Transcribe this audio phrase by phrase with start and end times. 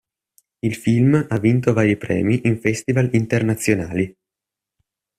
[0.61, 4.11] Il film ha vinto vari premi in festival internazionali.